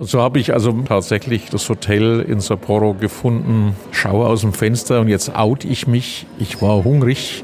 So 0.00 0.22
habe 0.22 0.38
ich 0.38 0.52
also 0.52 0.70
tatsächlich 0.86 1.46
das 1.50 1.68
Hotel 1.68 2.20
in 2.20 2.40
Sapporo 2.40 2.94
gefunden, 2.94 3.74
schaue 3.90 4.26
aus 4.26 4.42
dem 4.42 4.52
Fenster 4.52 5.00
und 5.00 5.08
jetzt 5.08 5.34
out 5.34 5.64
ich 5.64 5.88
mich. 5.88 6.26
Ich 6.38 6.62
war 6.62 6.84
hungrig 6.84 7.42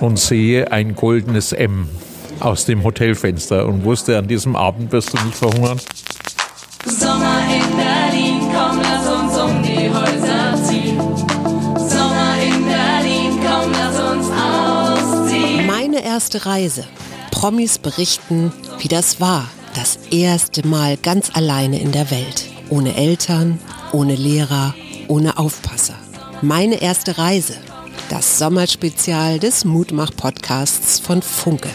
und 0.00 0.18
sehe 0.18 0.72
ein 0.72 0.94
goldenes 0.94 1.52
M 1.52 1.90
aus 2.40 2.64
dem 2.64 2.84
Hotelfenster 2.84 3.66
und 3.66 3.84
wusste, 3.84 4.16
an 4.16 4.28
diesem 4.28 4.56
Abend 4.56 4.92
wirst 4.92 5.12
du 5.12 5.22
nicht 5.22 5.36
verhungern. 5.36 5.78
Sommer 6.86 7.42
in 7.52 7.76
Berlin, 7.76 8.40
komm, 8.50 8.80
lass 8.80 9.06
uns 9.06 9.38
um 9.38 9.62
die 9.62 9.90
Häuser 9.90 10.64
ziehen. 10.64 10.98
Sommer 11.76 12.34
in 12.42 12.64
Berlin, 12.64 13.38
komm, 13.44 13.72
lass 13.72 14.00
uns 14.00 14.30
ausziehen. 14.30 15.66
Meine 15.66 16.02
erste 16.02 16.46
Reise. 16.46 16.84
Promis 17.30 17.78
berichten, 17.78 18.52
wie 18.78 18.88
das 18.88 19.20
war. 19.20 19.44
Das 19.74 19.98
erste 20.10 20.66
Mal 20.66 20.96
ganz 20.96 21.30
alleine 21.34 21.80
in 21.80 21.92
der 21.92 22.10
Welt. 22.10 22.46
Ohne 22.70 22.96
Eltern, 22.96 23.60
ohne 23.92 24.16
Lehrer, 24.16 24.74
ohne 25.06 25.38
Aufpasser. 25.38 25.94
Meine 26.42 26.82
erste 26.82 27.18
Reise. 27.18 27.54
Das 28.08 28.38
Sommerspezial 28.38 29.38
des 29.38 29.64
Mutmach-Podcasts 29.64 30.98
von 30.98 31.22
Funke. 31.22 31.70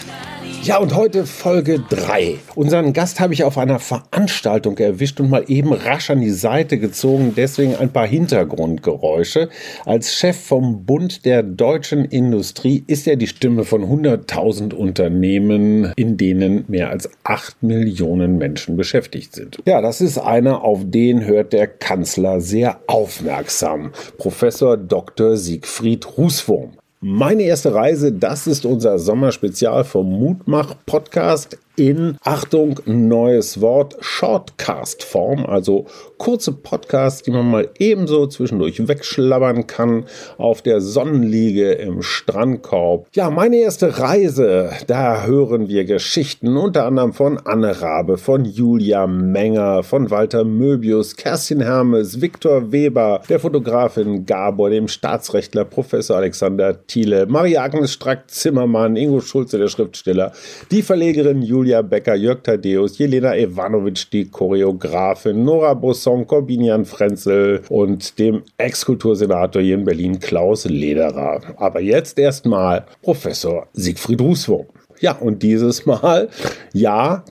Ja, 0.66 0.78
und 0.78 0.96
heute 0.96 1.26
Folge 1.26 1.78
3. 1.78 2.38
Unseren 2.56 2.92
Gast 2.92 3.20
habe 3.20 3.32
ich 3.32 3.44
auf 3.44 3.56
einer 3.56 3.78
Veranstaltung 3.78 4.76
erwischt 4.78 5.20
und 5.20 5.30
mal 5.30 5.44
eben 5.46 5.72
rasch 5.72 6.10
an 6.10 6.20
die 6.20 6.30
Seite 6.32 6.78
gezogen, 6.78 7.34
deswegen 7.36 7.76
ein 7.76 7.92
paar 7.92 8.08
Hintergrundgeräusche. 8.08 9.48
Als 9.84 10.14
Chef 10.14 10.36
vom 10.36 10.84
Bund 10.84 11.24
der 11.24 11.44
deutschen 11.44 12.04
Industrie 12.04 12.82
ist 12.88 13.06
er 13.06 13.14
die 13.14 13.28
Stimme 13.28 13.62
von 13.62 13.84
100.000 13.84 14.74
Unternehmen, 14.74 15.92
in 15.94 16.16
denen 16.16 16.64
mehr 16.66 16.90
als 16.90 17.08
8 17.22 17.62
Millionen 17.62 18.36
Menschen 18.36 18.76
beschäftigt 18.76 19.36
sind. 19.36 19.58
Ja, 19.66 19.80
das 19.80 20.00
ist 20.00 20.18
einer, 20.18 20.64
auf 20.64 20.80
den 20.82 21.24
hört 21.24 21.52
der 21.52 21.68
Kanzler 21.68 22.40
sehr 22.40 22.80
aufmerksam. 22.88 23.92
Professor 24.18 24.76
Dr. 24.76 25.36
Siegfried 25.36 26.18
Rußwurm. 26.18 26.72
Meine 27.00 27.42
erste 27.42 27.74
Reise, 27.74 28.10
das 28.10 28.46
ist 28.46 28.64
unser 28.64 28.98
Sommerspezial 28.98 29.84
vom 29.84 30.08
Mutmach 30.10 30.74
Podcast 30.86 31.58
in, 31.76 32.16
Achtung, 32.22 32.80
neues 32.86 33.60
Wort, 33.60 33.96
Shortcast-Form, 34.00 35.46
also 35.46 35.86
kurze 36.18 36.52
Podcasts, 36.52 37.22
die 37.22 37.30
man 37.30 37.50
mal 37.50 37.68
ebenso 37.78 38.26
zwischendurch 38.26 38.88
wegschlabbern 38.88 39.66
kann 39.66 40.04
auf 40.38 40.62
der 40.62 40.80
Sonnenliege 40.80 41.72
im 41.72 42.02
Strandkorb. 42.02 43.06
Ja, 43.12 43.30
meine 43.30 43.56
erste 43.56 43.98
Reise, 43.98 44.70
da 44.86 45.24
hören 45.24 45.68
wir 45.68 45.84
Geschichten 45.84 46.56
unter 46.56 46.86
anderem 46.86 47.12
von 47.12 47.38
Anne 47.44 47.80
Rabe, 47.80 48.16
von 48.16 48.44
Julia 48.44 49.06
Menger, 49.06 49.82
von 49.82 50.10
Walter 50.10 50.44
Möbius, 50.44 51.16
Kerstin 51.16 51.60
Hermes, 51.60 52.20
Viktor 52.20 52.72
Weber, 52.72 53.22
der 53.28 53.40
Fotografin 53.40 54.24
Gabor, 54.24 54.70
dem 54.70 54.88
Staatsrechtler 54.88 55.64
Professor 55.64 56.16
Alexander 56.16 56.86
Thiele, 56.86 57.26
Maria-Agnes 57.26 57.92
Strack-Zimmermann, 57.92 58.96
Ingo 58.96 59.20
Schulze, 59.20 59.58
der 59.58 59.68
Schriftsteller, 59.68 60.32
die 60.70 60.82
Verlegerin 60.82 61.42
Julia 61.42 61.65
Julia 61.66 61.82
Becker, 61.82 62.14
Jörg 62.14 62.44
Tadeus, 62.44 62.96
Jelena 62.96 63.36
Ivanovic, 63.36 64.08
die 64.12 64.30
Choreografin, 64.30 65.42
Nora 65.42 65.74
Bosson, 65.74 66.24
Corbinian 66.24 66.84
Frenzel 66.84 67.60
und 67.68 68.16
dem 68.20 68.44
Ex-Kultursenator 68.56 69.60
hier 69.60 69.74
in 69.74 69.84
Berlin 69.84 70.20
Klaus 70.20 70.64
Lederer. 70.64 71.40
Aber 71.56 71.80
jetzt 71.80 72.20
erstmal 72.20 72.86
Professor 73.02 73.66
Siegfried 73.72 74.20
Rußwurm. 74.20 74.66
Ja, 75.00 75.16
und 75.18 75.42
dieses 75.42 75.84
Mal, 75.86 76.28
ja, 76.72 77.24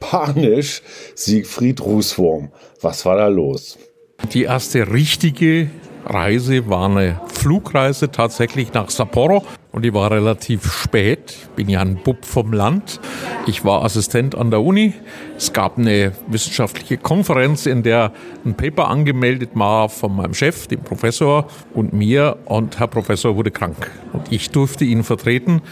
panisch, 0.00 0.80
Siegfried 1.14 1.84
Rußwurm. 1.84 2.48
Was 2.80 3.04
war 3.04 3.18
da 3.18 3.28
los? 3.28 3.76
Die 4.32 4.44
erste 4.44 4.90
richtige 4.90 5.68
Reise 6.06 6.68
war 6.68 6.88
eine 6.88 7.20
Flugreise 7.26 8.10
tatsächlich 8.10 8.72
nach 8.72 8.90
Sapporo 8.90 9.44
und 9.72 9.84
die 9.84 9.92
war 9.92 10.10
relativ 10.10 10.72
spät. 10.72 11.30
Ich 11.30 11.48
bin 11.50 11.68
ja 11.68 11.80
ein 11.80 11.96
Bub 11.96 12.24
vom 12.24 12.52
Land. 12.52 13.00
Ich 13.46 13.64
war 13.64 13.84
Assistent 13.84 14.34
an 14.34 14.50
der 14.50 14.62
Uni. 14.62 14.94
Es 15.36 15.52
gab 15.52 15.78
eine 15.78 16.12
wissenschaftliche 16.28 16.96
Konferenz, 16.96 17.66
in 17.66 17.82
der 17.82 18.12
ein 18.44 18.56
Paper 18.56 18.88
angemeldet 18.88 19.50
war 19.54 19.88
von 19.88 20.16
meinem 20.16 20.34
Chef, 20.34 20.66
dem 20.68 20.80
Professor 20.80 21.46
und 21.74 21.92
mir 21.92 22.38
und 22.46 22.78
Herr 22.78 22.88
Professor 22.88 23.36
wurde 23.36 23.50
krank 23.50 23.90
und 24.12 24.30
ich 24.30 24.50
durfte 24.50 24.84
ihn 24.84 25.02
vertreten 25.02 25.62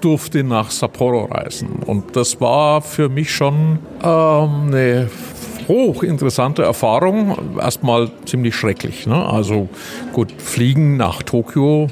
durfte 0.00 0.44
nach 0.44 0.70
Sapporo 0.70 1.24
reisen. 1.24 1.82
Und 1.84 2.14
das 2.14 2.40
war 2.40 2.82
für 2.82 3.08
mich 3.08 3.34
schon 3.34 3.80
ähm, 4.02 4.68
eine 4.68 5.10
hochinteressante 5.68 6.62
Erfahrung. 6.62 7.36
Erstmal 7.60 8.10
ziemlich 8.24 8.56
schrecklich. 8.56 9.06
Ne? 9.06 9.24
Also 9.24 9.68
gut, 10.12 10.32
fliegen 10.32 10.96
nach 10.96 11.22
Tokio 11.22 11.88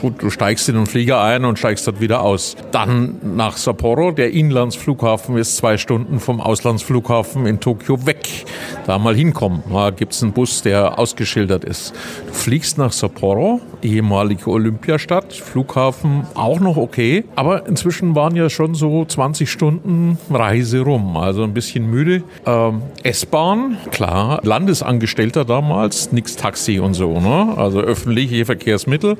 Gut, 0.00 0.22
du 0.22 0.30
steigst 0.30 0.68
in 0.68 0.74
den 0.74 0.86
Flieger 0.86 1.22
ein 1.22 1.44
und 1.44 1.58
steigst 1.58 1.86
dort 1.86 2.00
wieder 2.00 2.20
aus. 2.22 2.56
Dann 2.72 3.16
nach 3.36 3.56
Sapporo. 3.56 4.10
Der 4.10 4.32
Inlandsflughafen 4.32 5.36
ist 5.36 5.56
zwei 5.56 5.78
Stunden 5.78 6.20
vom 6.20 6.40
Auslandsflughafen 6.40 7.46
in 7.46 7.60
Tokio 7.60 8.06
weg. 8.06 8.44
Da 8.86 8.98
mal 8.98 9.14
hinkommen. 9.14 9.62
Da 9.72 9.90
gibt 9.90 10.12
es 10.12 10.22
einen 10.22 10.32
Bus, 10.32 10.62
der 10.62 10.98
ausgeschildert 10.98 11.64
ist. 11.64 11.94
Du 12.26 12.32
fliegst 12.32 12.76
nach 12.76 12.92
Sapporo, 12.92 13.60
ehemalige 13.82 14.50
Olympiastadt. 14.50 15.32
Flughafen 15.32 16.26
auch 16.34 16.60
noch 16.60 16.76
okay. 16.76 17.24
Aber 17.34 17.66
inzwischen 17.66 18.14
waren 18.14 18.36
ja 18.36 18.50
schon 18.50 18.74
so 18.74 19.04
20 19.04 19.50
Stunden 19.50 20.18
Reise 20.30 20.80
rum. 20.80 21.16
Also 21.16 21.44
ein 21.44 21.54
bisschen 21.54 21.90
müde. 21.90 22.22
Ähm, 22.46 22.82
S-Bahn, 23.02 23.78
klar. 23.90 24.40
Landesangestellter 24.42 25.44
damals, 25.44 26.12
nix 26.12 26.36
Taxi 26.36 26.78
und 26.78 26.94
so. 26.94 27.20
Ne? 27.20 27.54
Also 27.56 27.80
öffentliche 27.80 28.44
Verkehrsmittel. 28.44 29.16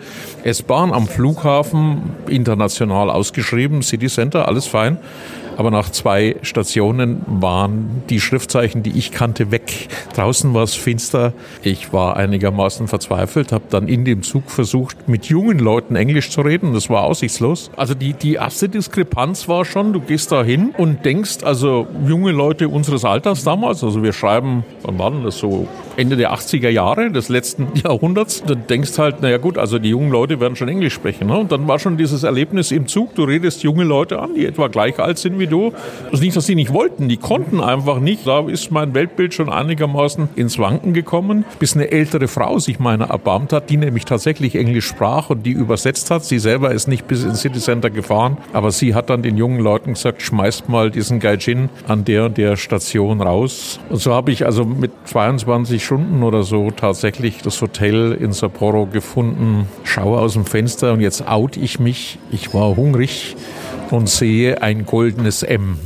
S-Bahn 0.55 0.93
am 0.93 1.09
Flughafen, 1.09 2.15
international 2.29 3.11
ausgeschrieben, 3.11 3.83
City 3.83 4.07
Center, 4.07 4.47
alles 4.47 4.69
fein. 4.69 4.99
Aber 5.57 5.71
nach 5.73 5.91
zwei 5.91 6.37
Stationen 6.43 7.23
waren 7.27 8.03
die 8.09 8.21
Schriftzeichen, 8.21 8.83
die 8.83 8.97
ich 8.97 9.11
kannte, 9.11 9.51
weg. 9.51 9.89
Draußen 10.15 10.55
war 10.55 10.63
es 10.63 10.75
finster. 10.75 11.33
Ich 11.63 11.93
war 11.93 12.17
einigermaßen 12.17 12.87
verzweifelt, 12.89 13.51
habe 13.51 13.65
dann 13.71 13.89
in 13.89 14.05
dem 14.05 14.23
Zug 14.23 14.51
versucht, 14.51 15.09
mit 15.09 15.27
jungen 15.27 15.59
Leuten 15.59 15.97
Englisch 15.97 16.31
zu 16.31 16.41
reden. 16.41 16.73
Das 16.73 16.89
war 16.89 17.03
aussichtslos. 17.03 17.71
Also 17.77 17.95
die, 17.95 18.13
die 18.13 18.35
erste 18.35 18.69
Diskrepanz 18.69 19.49
war 19.49 19.65
schon, 19.65 19.93
du 19.93 20.01
gehst 20.01 20.31
da 20.31 20.45
hin 20.45 20.73
und 20.77 21.05
denkst, 21.05 21.45
also 21.45 21.87
junge 22.07 22.33
Leute 22.33 22.69
unseres 22.69 23.05
Alters 23.05 23.43
damals, 23.45 23.83
also 23.83 24.03
wir 24.03 24.13
schreiben, 24.13 24.65
wann 24.83 24.99
war 24.99 25.11
denn 25.11 25.25
das 25.25 25.39
so? 25.39 25.67
Ende 25.97 26.17
der 26.17 26.33
80er 26.33 26.69
Jahre 26.69 27.11
des 27.11 27.29
letzten 27.29 27.69
Jahrhunderts. 27.83 28.43
Dann 28.47 28.67
denkst 28.67 28.99
halt, 28.99 29.23
naja 29.23 29.39
gut, 29.39 29.59
also 29.59 29.79
die 29.79 29.91
jungen 29.91 30.11
Leute 30.11 30.41
werden 30.41 30.57
schon 30.57 30.69
Englisch 30.69 30.95
sprechen. 30.95 31.29
Ne? 31.29 31.39
Und 31.39 31.53
dann 31.53 31.69
war 31.69 31.79
schon 31.79 31.97
dieses 31.97 32.23
Erlebnis 32.23 32.71
im 32.71 32.87
Zug, 32.87 33.15
du 33.15 33.25
redest 33.25 33.63
junge 33.63 33.85
Leute 33.85 34.21
an, 34.21 34.35
die 34.35 34.47
etwa 34.47 34.69
gleich 34.69 34.99
alt 34.99 35.19
sind 35.19 35.39
wie 35.39 35.47
du. 35.47 35.73
Ist 36.13 36.23
nicht, 36.23 36.37
dass 36.37 36.47
sie 36.47 36.55
nicht 36.55 36.73
wollten, 36.73 37.09
die 37.09 37.17
konnten 37.17 37.61
einfach 37.61 38.01
nicht. 38.01 38.27
Da 38.27 38.47
ist 38.49 38.71
mein 38.71 38.95
Weltbild 38.95 39.35
schon 39.35 39.51
einigermaßen 39.51 40.29
ins 40.37 40.59
Wanken 40.59 40.95
gekommen, 40.95 41.45
bis 41.59 41.75
eine 41.75 41.91
ältere 41.91 42.29
Frau 42.29 42.59
sich 42.59 42.79
meiner 42.79 43.11
erbarmt 43.11 43.53
hat, 43.53 43.71
die 43.71 43.77
nämlich 43.77 44.05
tatsächlich 44.05 44.57
Englisch 44.57 44.87
sprach 44.87 45.31
und 45.31 45.45
die 45.45 45.53
übersetzt 45.53 46.11
hat. 46.11 46.25
Sie 46.25 46.39
selber 46.39 46.73
ist 46.73 46.89
nicht 46.89 47.07
bis 47.07 47.25
ins 47.25 47.41
City 47.41 47.59
Center 47.59 47.91
gefahren, 47.91 48.39
aber 48.53 48.71
sie 48.71 48.95
hat 48.95 49.11
dann 49.11 49.23
den 49.23 49.37
jungen 49.37 49.61
Leuten 49.61 49.95
gesagt, 49.95 50.23
schmeißt 50.23 50.69
mal 50.69 50.91
diesen 50.91 51.21
Gaijin 51.21 51.69
an 51.87 52.05
der 52.05 52.27
und 52.27 52.39
der 52.39 52.57
Station 52.57 53.21
raus. 53.21 53.79
Und 53.91 54.01
so 54.01 54.13
habe 54.13 54.33
ich 54.33 54.45
also 54.47 54.65
mit 54.65 54.93
22 55.05 55.84
Stunden 55.85 56.23
oder 56.23 56.45
so 56.45 56.71
tatsächlich 56.71 57.43
das 57.43 57.61
Hotel 57.61 58.13
in 58.13 58.33
Sapporo 58.33 58.87
gefunden, 58.87 59.69
schaue 59.83 60.19
aus 60.19 60.33
dem 60.33 60.47
Fenster 60.47 60.95
und 60.95 61.01
jetzt 61.03 61.29
out 61.29 61.59
ich 61.59 61.79
mich. 61.79 62.19
Ich 62.31 62.55
war 62.55 62.75
hungrig 62.75 63.37
und 63.91 64.09
sehe 64.09 64.63
ein 64.63 64.87
goldenes 64.87 65.43
M 65.43 65.79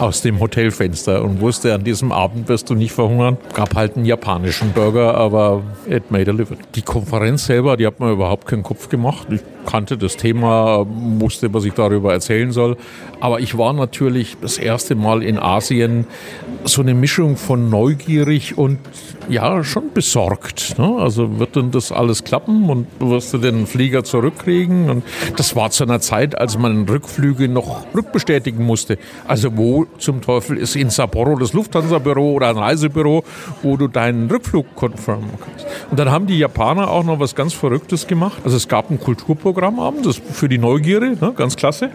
aus 0.00 0.22
dem 0.22 0.40
Hotelfenster 0.40 1.22
und 1.22 1.40
wusste, 1.40 1.74
an 1.74 1.84
diesem 1.84 2.10
Abend 2.10 2.48
wirst 2.48 2.70
du 2.70 2.74
nicht 2.74 2.92
verhungern. 2.92 3.36
Gab 3.54 3.74
halt 3.74 3.96
einen 3.96 4.06
japanischen 4.06 4.72
Burger, 4.72 5.14
aber 5.14 5.62
it 5.88 6.10
made 6.10 6.30
a 6.30 6.34
living. 6.34 6.58
Die 6.74 6.82
Konferenz 6.82 7.46
selber, 7.46 7.76
die 7.76 7.86
hat 7.86 8.00
mir 8.00 8.10
überhaupt 8.10 8.46
keinen 8.46 8.62
Kopf 8.62 8.88
gemacht. 8.88 9.28
Ich 9.30 9.40
kannte 9.66 9.98
das 9.98 10.16
Thema, 10.16 10.86
wusste, 10.88 11.52
was 11.52 11.64
ich 11.64 11.74
darüber 11.74 12.12
erzählen 12.12 12.50
soll. 12.52 12.76
Aber 13.20 13.40
ich 13.40 13.58
war 13.58 13.72
natürlich 13.72 14.36
das 14.40 14.58
erste 14.58 14.94
Mal 14.94 15.22
in 15.22 15.38
Asien 15.38 16.06
so 16.64 16.82
eine 16.82 16.94
Mischung 16.94 17.36
von 17.36 17.70
neugierig 17.70 18.56
und 18.56 18.78
ja, 19.28 19.62
schon 19.64 19.92
besorgt. 19.92 20.78
Ne? 20.78 20.96
Also 20.98 21.38
wird 21.38 21.56
denn 21.56 21.70
das 21.70 21.92
alles 21.92 22.24
klappen 22.24 22.68
und 22.68 22.86
wirst 22.98 23.32
du 23.32 23.38
den 23.38 23.66
Flieger 23.66 24.02
zurückkriegen? 24.02 24.90
Und 24.90 25.04
das 25.36 25.54
war 25.56 25.70
zu 25.70 25.84
einer 25.84 26.00
Zeit, 26.00 26.38
als 26.38 26.58
man 26.58 26.88
Rückflüge 26.88 27.48
noch 27.48 27.84
rückbestätigen 27.94 28.64
musste. 28.64 28.98
Also 29.26 29.56
wo 29.56 29.86
zum 29.98 30.20
Teufel 30.20 30.56
ist 30.56 30.76
in 30.76 30.90
Sapporo 30.90 31.36
das 31.36 31.52
Lufthansa-Büro 31.52 32.34
oder 32.34 32.48
ein 32.48 32.58
Reisebüro, 32.58 33.24
wo 33.62 33.76
du 33.76 33.88
deinen 33.88 34.30
Rückflug 34.30 34.74
konfirmieren 34.74 35.38
kannst. 35.38 35.66
Und 35.90 35.98
dann 35.98 36.10
haben 36.10 36.26
die 36.26 36.38
Japaner 36.38 36.90
auch 36.90 37.04
noch 37.04 37.20
was 37.20 37.34
ganz 37.34 37.52
Verrücktes 37.52 38.06
gemacht. 38.06 38.40
Also 38.44 38.56
es 38.56 38.68
gab 38.68 38.90
ein 38.90 38.98
Kulturprogrammabend, 38.98 40.06
das 40.06 40.16
für 40.18 40.48
die 40.48 40.58
Neugierde, 40.58 41.16
ne, 41.20 41.32
ganz 41.36 41.56
klasse. 41.56 41.90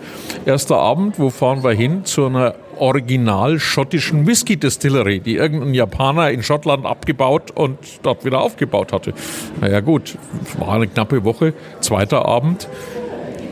Erster 0.45 0.77
Abend, 0.77 1.19
wo 1.19 1.29
fahren 1.29 1.63
wir 1.63 1.71
hin? 1.71 2.05
Zu 2.05 2.27
einer 2.27 2.55
original 2.77 3.59
schottischen 3.59 4.27
Whisky 4.27 4.57
Distillery, 4.57 5.19
die 5.19 5.35
irgendein 5.35 5.73
Japaner 5.73 6.31
in 6.31 6.43
Schottland 6.43 6.85
abgebaut 6.85 7.51
und 7.51 7.77
dort 8.03 8.25
wieder 8.25 8.41
aufgebaut 8.41 8.91
hatte. 8.93 9.13
Naja 9.61 9.79
gut, 9.79 10.17
war 10.59 10.73
eine 10.73 10.87
knappe 10.87 11.23
Woche. 11.23 11.53
Zweiter 11.79 12.25
Abend, 12.25 12.67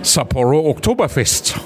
Sapporo 0.02 0.70
Oktoberfest. 0.70 1.60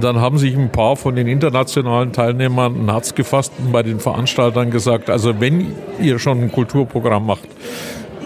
Dann 0.00 0.20
haben 0.20 0.38
sich 0.38 0.54
ein 0.56 0.70
paar 0.70 0.96
von 0.96 1.16
den 1.16 1.26
internationalen 1.26 2.12
Teilnehmern 2.12 2.84
ein 2.84 2.90
Herz 2.90 3.14
gefasst 3.14 3.52
und 3.58 3.72
bei 3.72 3.82
den 3.82 3.98
Veranstaltern 3.98 4.70
gesagt, 4.70 5.08
also 5.08 5.40
wenn 5.40 5.72
ihr 6.00 6.18
schon 6.18 6.42
ein 6.42 6.52
Kulturprogramm 6.52 7.26
macht, 7.26 7.48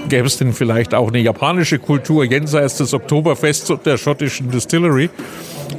gäbe 0.09 0.27
es 0.27 0.39
denn 0.39 0.53
vielleicht 0.53 0.95
auch 0.95 1.09
eine 1.09 1.19
japanische 1.19 1.79
Kultur 1.79 2.25
jenseits 2.25 2.79
des 2.79 2.95
Oktoberfests 2.95 3.71
und 3.71 3.87
der 3.87 3.99
schottischen 3.99 4.51
Distillery. 4.51 5.11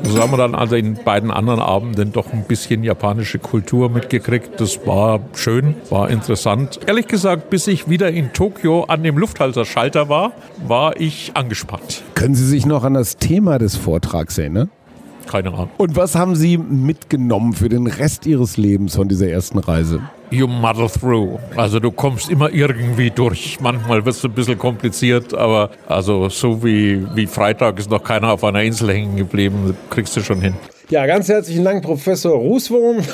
So 0.04 0.20
haben 0.20 0.32
wir 0.32 0.38
dann 0.38 0.56
also 0.56 0.76
in 0.76 0.96
beiden 0.96 1.32
anderen 1.32 1.60
Abenden 1.60 2.14
doch 2.14 2.32
ein 2.32 2.46
bisschen 2.46 2.84
japanische 2.84 3.40
Kultur 3.40 3.90
mitgekriegt. 3.90 4.60
Das 4.60 4.86
war 4.88 5.20
schön, 5.36 5.76
war 5.90 6.10
interessant. 6.10 6.80
Ehrlich 6.88 7.08
gesagt, 7.08 7.50
bis 7.50 7.68
ich 7.68 7.90
wieder 7.90 8.10
in 8.10 8.32
Tokio 8.34 8.86
an 8.86 9.04
dem 9.04 9.18
Lufthalterschalter 9.18 10.08
war, 10.08 10.32
war 10.66 11.00
ich 11.00 11.32
angespannt. 11.34 12.04
Können 12.16 12.36
Sie 12.36 12.48
sich 12.48 12.66
noch 12.66 12.84
an 12.84 12.94
das 12.94 13.18
Thema 13.18 13.58
des 13.60 13.76
Vortrags 13.76 14.38
erinnern? 14.38 14.70
Keine 15.30 15.50
Ahnung. 15.50 15.70
Und 15.78 15.96
was 15.96 16.16
haben 16.16 16.36
Sie 16.36 16.58
mitgenommen 16.58 17.54
für 17.54 17.70
den 17.70 17.88
Rest 17.88 18.26
Ihres 18.26 18.58
Lebens 18.58 18.96
von 18.96 19.08
dieser 19.08 19.28
ersten 19.28 19.60
Reise? 19.60 20.02
You 20.32 20.48
muddle 20.48 20.90
through. 20.90 21.40
Also 21.58 21.80
du 21.80 21.92
kommst 21.92 22.30
immer 22.30 22.52
irgendwie 22.52 23.10
durch. 23.10 23.60
Manchmal 23.60 24.06
wird 24.06 24.16
es 24.16 24.24
ein 24.24 24.32
bisschen 24.32 24.58
kompliziert, 24.58 25.34
aber 25.34 25.72
also 25.88 26.30
so 26.30 26.64
wie, 26.64 27.06
wie 27.16 27.28
Freitag 27.28 27.80
ist 27.80 27.90
noch 27.90 28.04
keiner 28.04 28.32
auf 28.32 28.44
einer 28.44 28.64
Insel 28.64 28.94
hängen 28.94 29.18
geblieben, 29.18 29.76
kriegst 29.90 30.16
du 30.16 30.22
schon 30.22 30.40
hin. 30.42 30.54
Ja, 30.92 31.06
ganz 31.06 31.30
herzlichen 31.30 31.64
Dank, 31.64 31.84
Professor 31.84 32.34
Rußwurm. 32.36 32.98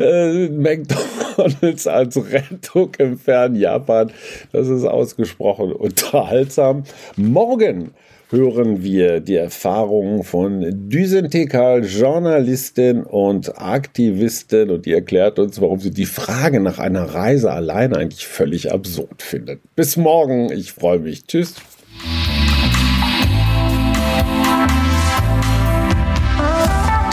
Äh, 0.00 0.48
McDonalds 0.48 1.86
als 1.86 2.16
Rettung 2.16 2.90
im 2.98 3.18
fernen 3.18 3.56
Japan. 3.56 4.10
Das 4.52 4.68
ist 4.68 4.84
ausgesprochen 4.84 5.72
unterhaltsam. 5.72 6.84
Morgen 7.16 7.90
hören 8.30 8.82
wir 8.82 9.20
die 9.20 9.34
Erfahrungen 9.34 10.22
von 10.22 10.88
Düsen 10.88 11.30
Tekal, 11.30 11.84
Journalistin 11.84 13.02
und 13.02 13.60
Aktivistin 13.60 14.70
und 14.70 14.86
die 14.86 14.92
erklärt 14.92 15.38
uns, 15.38 15.60
warum 15.60 15.80
sie 15.80 15.90
die 15.90 16.06
Frage 16.06 16.60
nach 16.60 16.78
einer 16.78 17.02
Reise 17.02 17.52
alleine 17.52 17.96
eigentlich 17.96 18.26
völlig 18.26 18.72
absurd 18.72 19.20
findet. 19.20 19.60
Bis 19.74 19.96
morgen, 19.96 20.50
ich 20.50 20.72
freue 20.72 21.00
mich. 21.00 21.26
Tschüss. 21.26 21.54